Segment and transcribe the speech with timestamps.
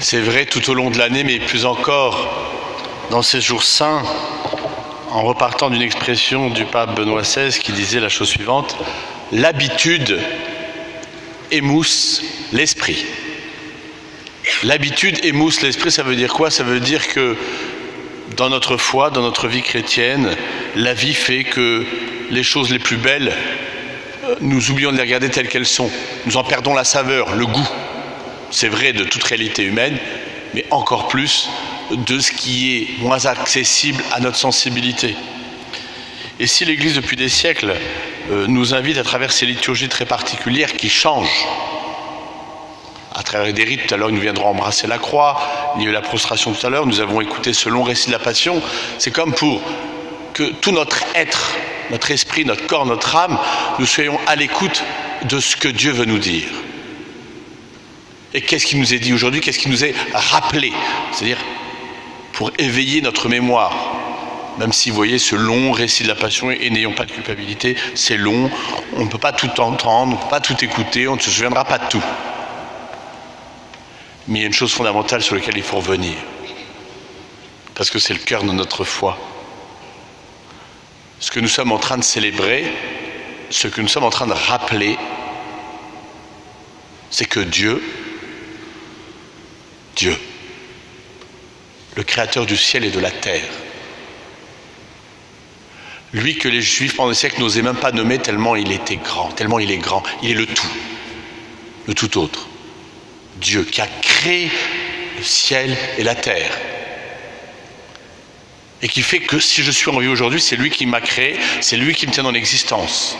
[0.00, 2.28] C'est vrai tout au long de l'année, mais plus encore
[3.10, 4.02] dans ces jours saints,
[5.10, 8.76] en repartant d'une expression du pape Benoît XVI qui disait la chose suivante,
[9.32, 10.20] l'habitude
[11.50, 12.22] émousse
[12.52, 13.04] l'esprit.
[14.62, 16.50] L'habitude émousse l'esprit, ça veut dire quoi?
[16.50, 17.36] Ça veut dire que
[18.36, 20.36] dans notre foi, dans notre vie chrétienne,
[20.76, 21.84] la vie fait que
[22.30, 23.32] les choses les plus belles,
[24.40, 25.90] nous oublions de les regarder telles qu'elles sont.
[26.26, 27.68] Nous en perdons la saveur, le goût.
[28.50, 29.98] C'est vrai de toute réalité humaine,
[30.54, 31.48] mais encore plus
[31.90, 35.14] de ce qui est moins accessible à notre sensibilité.
[36.40, 37.74] Et si l'Église, depuis des siècles,
[38.30, 41.46] euh, nous invite à travers ces liturgies très particulières qui changent,
[43.14, 45.40] à travers des rites, tout à l'heure nous viendrons embrasser la croix,
[45.76, 48.06] il y a eu la prostration tout à l'heure, nous avons écouté ce long récit
[48.06, 48.62] de la Passion,
[48.98, 49.60] c'est comme pour
[50.34, 51.56] que tout notre être,
[51.90, 53.38] notre esprit, notre corps, notre âme,
[53.78, 54.82] nous soyons à l'écoute
[55.24, 56.48] de ce que Dieu veut nous dire.
[58.34, 59.40] Et qu'est-ce qui nous est dit aujourd'hui?
[59.40, 60.72] Qu'est-ce qui nous est rappelé?
[61.12, 61.38] C'est-à-dire
[62.32, 63.74] pour éveiller notre mémoire.
[64.58, 67.76] Même si vous voyez ce long récit de la passion et n'ayons pas de culpabilité,
[67.94, 68.50] c'est long,
[68.96, 71.30] on ne peut pas tout entendre, on ne peut pas tout écouter, on ne se
[71.30, 72.02] souviendra pas de tout.
[74.26, 76.14] Mais il y a une chose fondamentale sur laquelle il faut revenir,
[77.74, 79.16] parce que c'est le cœur de notre foi.
[81.20, 82.64] Ce que nous sommes en train de célébrer,
[83.50, 84.96] ce que nous sommes en train de rappeler,
[87.10, 87.82] c'est que Dieu,
[89.96, 90.16] Dieu,
[91.96, 93.48] le créateur du ciel et de la terre.
[96.12, 99.30] Lui que les juifs pendant des siècles n'osaient même pas nommer tellement il était grand,
[99.32, 100.72] tellement il est grand, il est le tout,
[101.86, 102.48] le tout autre.
[103.36, 104.50] Dieu qui a créé
[105.16, 106.50] le ciel et la terre.
[108.80, 111.36] Et qui fait que si je suis en vie aujourd'hui, c'est lui qui m'a créé,
[111.60, 113.16] c'est lui qui me tient dans l'existence.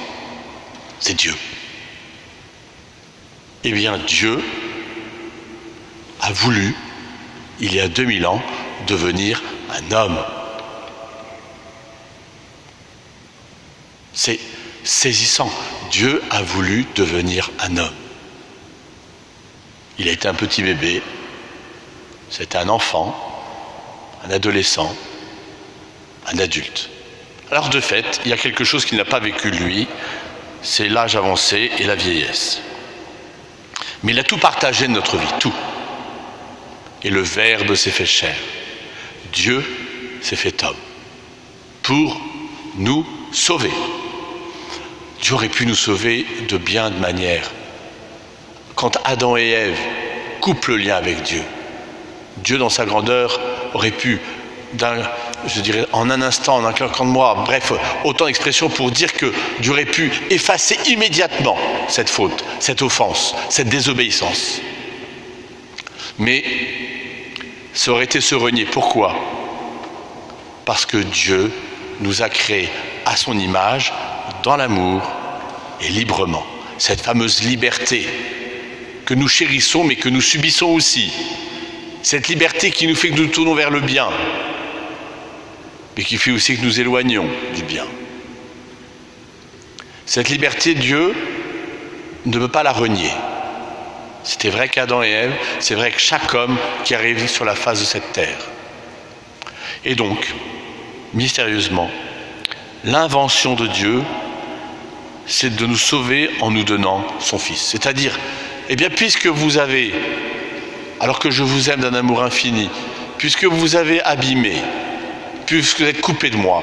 [1.01, 1.35] C'est Dieu.
[3.65, 4.41] Eh bien, Dieu
[6.21, 6.75] a voulu,
[7.61, 8.43] il y a 2000 ans,
[8.87, 10.19] devenir un homme.
[14.13, 14.39] C'est
[14.85, 15.51] saisissant.
[15.91, 17.95] Dieu a voulu devenir un homme.
[19.99, 21.03] Il a été un petit bébé,
[22.31, 23.17] c'était un enfant,
[24.25, 24.95] un adolescent,
[26.33, 26.91] un adulte.
[27.51, 29.89] Alors de fait, il y a quelque chose qu'il n'a pas vécu lui,
[30.63, 32.61] c'est l'âge avancé et la vieillesse.
[34.03, 35.55] Mais il a tout partagé de notre vie, tout.
[37.03, 38.37] Et le Verbe s'est fait chair.
[39.33, 39.65] Dieu
[40.21, 40.77] s'est fait homme
[41.83, 42.21] pour
[42.77, 43.73] nous sauver.
[45.23, 47.51] Dieu aurait pu nous sauver de bien de manières.
[48.75, 49.79] Quand Adam et Ève
[50.41, 51.43] coupent le lien avec Dieu,
[52.39, 53.41] Dieu dans sa grandeur
[53.75, 54.21] aurait pu,
[55.47, 57.73] je dirais, en un instant, en un claquement de moi, bref,
[58.05, 61.57] autant d'expressions pour dire que Dieu aurait pu effacer immédiatement
[61.89, 64.61] cette faute, cette offense, cette désobéissance.
[66.19, 66.45] Mais
[67.73, 68.65] ça aurait été se renier.
[68.65, 69.15] Pourquoi?
[70.65, 71.53] Parce que Dieu
[72.01, 72.69] nous a créés
[73.07, 73.93] à son image,
[74.43, 75.03] dans l'amour
[75.81, 76.45] et librement.
[76.79, 78.07] Cette fameuse liberté
[79.05, 81.13] que nous chérissons mais que nous subissons aussi.
[82.03, 84.09] Cette liberté qui nous fait que nous tournons vers le bien,
[85.99, 87.85] mais qui fait aussi que nous éloignons du bien.
[90.07, 91.13] Cette liberté, Dieu
[92.25, 93.11] ne veut pas la renier.
[94.23, 97.81] C'était vrai qu'Adam et Ève, c'est vrai que chaque homme qui arrive sur la face
[97.81, 98.39] de cette terre.
[99.85, 100.33] Et donc,
[101.15, 101.91] mystérieusement,
[102.85, 104.01] l'invention de Dieu,
[105.27, 107.61] c'est de nous sauver en nous donnant son Fils.
[107.61, 108.17] C'est-à-dire,
[108.69, 109.93] eh bien, puisque vous avez,
[111.01, 112.71] alors que je vous aime d'un amour infini,
[113.19, 114.63] puisque vous avez abîmé,
[115.57, 116.63] puisque vous êtes coupé de moi,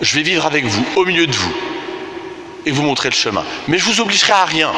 [0.00, 1.54] je vais vivre avec vous, au milieu de vous,
[2.66, 3.44] et vous montrer le chemin.
[3.68, 4.72] Mais je vous obligerai à rien.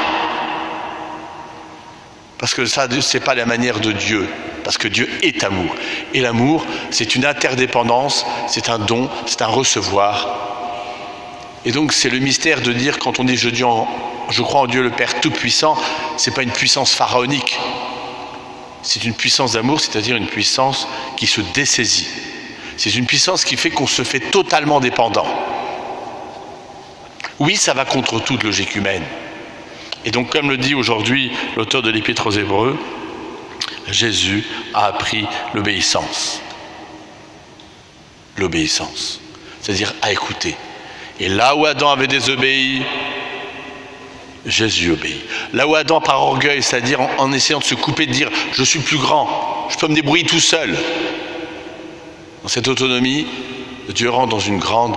[2.38, 4.28] Parce que ça, ce n'est pas la manière de Dieu.
[4.64, 5.74] Parce que Dieu est amour.
[6.12, 10.28] Et l'amour, c'est une interdépendance, c'est un don, c'est un recevoir.
[11.64, 14.82] Et donc, c'est le mystère de dire, quand on dit je, je crois en Dieu
[14.82, 15.76] le Père Tout-Puissant,
[16.18, 17.58] ce n'est pas une puissance pharaonique.
[18.82, 20.86] C'est une puissance d'amour, c'est-à-dire une puissance
[21.16, 22.08] qui se dessaisit.
[22.82, 25.28] C'est une puissance qui fait qu'on se fait totalement dépendant.
[27.38, 29.04] Oui, ça va contre toute logique humaine.
[30.04, 32.76] Et donc, comme le dit aujourd'hui l'auteur de l'Épître aux Hébreux,
[33.86, 34.44] Jésus
[34.74, 36.42] a appris l'obéissance.
[38.36, 39.20] L'obéissance,
[39.60, 40.56] c'est-à-dire à écouter.
[41.20, 42.82] Et là où Adam avait désobéi,
[44.44, 45.22] Jésus obéit.
[45.52, 48.80] Là où Adam, par orgueil, c'est-à-dire en, essayant de se couper, de dire je suis
[48.80, 50.76] plus grand, je peux me débrouiller tout seul,
[52.42, 53.26] dans cette autonomie,
[53.88, 54.96] Dieu rentre dans une grande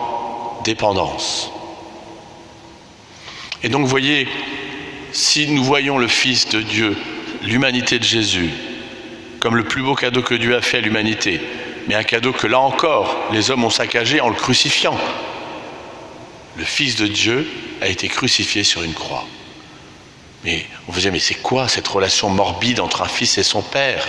[0.64, 1.52] dépendance.
[3.64, 4.28] Et donc, voyez,
[5.12, 6.98] si nous voyons le Fils de Dieu,
[7.44, 8.50] l'humanité de Jésus,
[9.40, 11.40] comme le plus beau cadeau que Dieu a fait à l'humanité,
[11.88, 14.98] mais un cadeau que là encore, les hommes ont saccagé en le crucifiant.
[16.58, 17.48] Le Fils de Dieu
[17.82, 19.26] a été crucifié sur une croix.
[20.44, 23.62] Mais on vous dit, mais c'est quoi cette relation morbide entre un fils et son
[23.62, 24.08] père?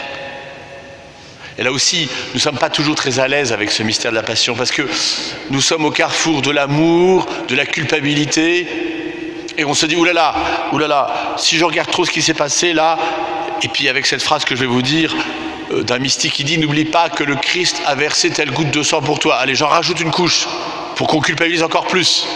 [1.58, 4.16] Et là aussi, nous ne sommes pas toujours très à l'aise avec ce mystère de
[4.16, 4.82] la passion, parce que
[5.50, 8.66] nous sommes au carrefour de l'amour, de la culpabilité,
[9.56, 10.34] et on se dit, oulala,
[10.72, 12.98] oulala, si je regarde trop ce qui s'est passé là,
[13.62, 15.14] et puis avec cette phrase que je vais vous dire,
[15.72, 18.82] euh, d'un mystique qui dit N'oublie pas que le Christ a versé telle goutte de
[18.82, 19.36] sang pour toi.
[19.36, 20.46] Allez, j'en rajoute une couche
[20.94, 22.26] pour qu'on culpabilise encore plus.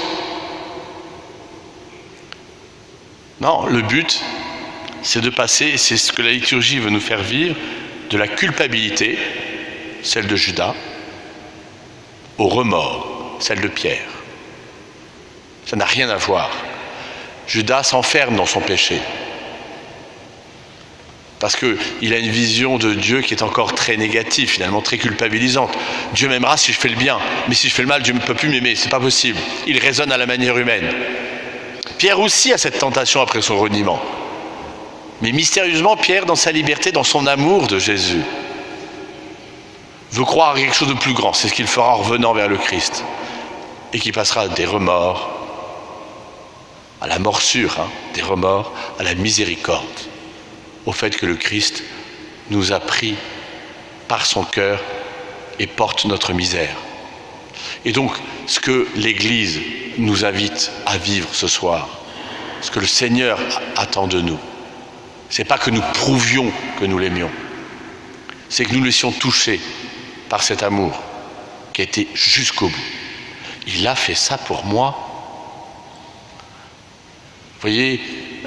[3.41, 4.21] Non, le but,
[5.03, 7.55] c'est de passer, et c'est ce que la liturgie veut nous faire vivre,
[8.11, 9.19] de la culpabilité,
[10.03, 10.75] celle de Judas,
[12.39, 14.09] au remords, celle de Pierre.
[15.67, 16.51] Ça n'a rien à voir.
[17.47, 19.01] Judas s'enferme dans son péché
[21.41, 25.73] parce qu'il a une vision de Dieu qui est encore très négative, finalement très culpabilisante.
[26.13, 27.19] Dieu m'aimera si je fais le bien,
[27.49, 29.39] mais si je fais le mal, Dieu ne peut plus m'aimer, c'est pas possible.
[29.67, 30.87] Il raisonne à la manière humaine.
[31.97, 34.03] Pierre aussi a cette tentation après son reniement.
[35.23, 38.23] Mais mystérieusement, Pierre, dans sa liberté, dans son amour de Jésus,
[40.13, 41.33] veut croire à quelque chose de plus grand.
[41.33, 43.05] C'est ce qu'il fera en revenant vers le Christ.
[43.93, 45.31] Et qui passera des remords
[47.01, 49.85] à la morsure, hein, des remords à la miséricorde
[50.87, 51.83] au fait que le Christ
[52.51, 53.15] nous a pris
[54.09, 54.81] par son cœur
[55.59, 56.75] et porte notre misère.
[57.85, 58.13] Et donc,
[58.47, 59.61] ce que l'Église
[59.99, 61.89] nous invite à vivre ce soir,
[62.61, 63.39] ce que le Seigneur
[63.77, 64.39] attend de nous,
[65.31, 67.31] c'est pas que nous prouvions que nous l'aimions,
[68.49, 69.61] c'est que nous laissions toucher
[70.29, 71.01] par cet amour
[71.73, 72.85] qui a été jusqu'au bout.
[73.67, 75.07] Il a fait ça pour moi.
[77.55, 78.01] Vous voyez,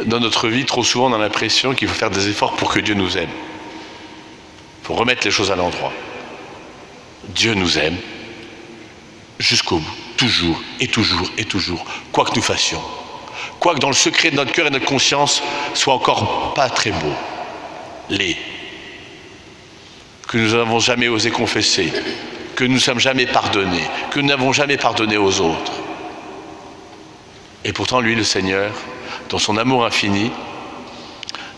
[0.06, 2.80] dans notre vie, trop souvent, on a l'impression qu'il faut faire des efforts pour que
[2.80, 3.30] Dieu nous aime.
[4.81, 5.94] Il faut remettre les choses à l'endroit.
[7.30, 7.97] Dieu nous aime
[9.39, 12.81] jusqu'au bout, toujours et toujours et toujours, quoi que nous fassions.
[13.60, 15.42] Quoi que dans le secret de notre cœur et de notre conscience
[15.74, 17.13] soit encore pas très beau,
[18.10, 18.38] les
[20.28, 21.94] que nous n'avons jamais osé confesser,
[22.56, 25.74] que nous ne sommes jamais pardonnés, que nous n'avons jamais pardonné aux autres.
[27.63, 28.74] Et pourtant, lui, le Seigneur,
[29.30, 30.31] dans son amour infini,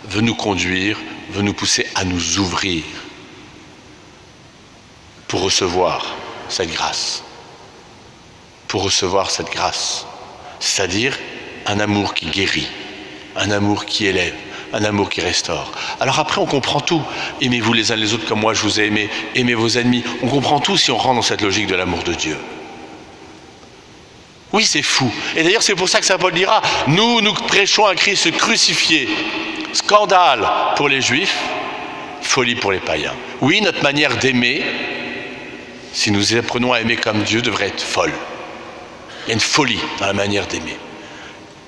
[0.10, 0.98] veut nous conduire,
[1.30, 2.84] veut nous pousser à nous ouvrir
[5.28, 6.14] pour recevoir
[6.50, 7.24] cette grâce.
[8.68, 10.06] Pour recevoir cette grâce.
[10.60, 11.18] C'est-à-dire
[11.66, 12.68] un amour qui guérit,
[13.36, 14.36] un amour qui élève,
[14.74, 15.72] un amour qui restaure.
[16.00, 17.02] Alors après, on comprend tout.
[17.42, 20.04] Aimez-vous les uns les autres comme moi je vous ai aimé, aimez vos ennemis.
[20.22, 22.38] On comprend tout si on rentre dans cette logique de l'amour de Dieu.
[24.54, 25.12] Oui, c'est fou.
[25.36, 29.10] Et d'ailleurs, c'est pour ça que Saint Paul dira, nous, nous prêchons un Christ crucifié.
[29.74, 30.48] Scandale
[30.78, 31.38] pour les juifs,
[32.22, 33.14] folie pour les païens.
[33.42, 34.64] Oui, notre manière d'aimer,
[35.92, 38.14] si nous apprenons à aimer comme Dieu, devrait être folle.
[39.26, 40.78] Il y a une folie dans la manière d'aimer.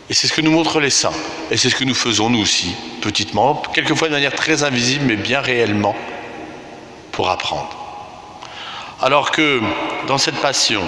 [0.09, 1.13] Et c'est ce que nous montrent les saints.
[1.51, 5.15] Et c'est ce que nous faisons nous aussi, petitement, quelquefois de manière très invisible, mais
[5.15, 5.95] bien réellement,
[7.11, 7.75] pour apprendre.
[9.01, 9.61] Alors que
[10.07, 10.83] dans cette passion,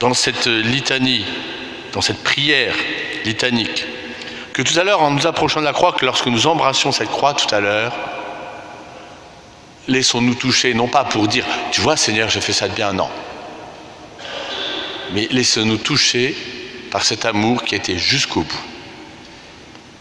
[0.00, 1.24] dans cette litanie,
[1.92, 2.74] dans cette prière
[3.24, 3.86] litanique,
[4.52, 7.10] que tout à l'heure, en nous approchant de la croix, que lorsque nous embrassions cette
[7.10, 7.92] croix tout à l'heure,
[9.86, 13.08] laissons-nous toucher, non pas pour dire, tu vois Seigneur, j'ai fait ça de bien, non.
[15.12, 16.36] Mais laissons-nous toucher
[16.90, 18.64] par cet amour qui était jusqu'au bout,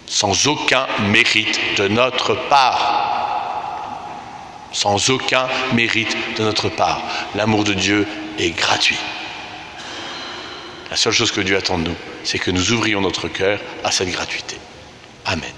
[0.06, 3.03] sans aucun mérite de notre part.
[4.74, 7.01] Sans aucun mérite de notre part.
[7.36, 9.00] L'amour de Dieu est gratuit.
[10.89, 13.91] La seule chose que Dieu attend de nous, c'est que nous ouvrions notre cœur à
[13.91, 14.58] cette gratuité.
[15.25, 15.53] Amen.